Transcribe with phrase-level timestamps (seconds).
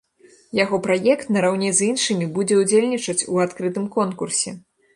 [0.59, 4.59] Яго праект нараўне з іншымі будзе ўдзельнічаць у адкрытым конкурсе.